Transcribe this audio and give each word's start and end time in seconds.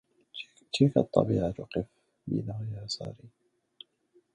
تلك 0.73 0.97
الطبيعة 0.97 1.51
قف 1.51 1.85
بنا 2.27 2.67
يا 2.81 2.87
ساري 2.87 3.23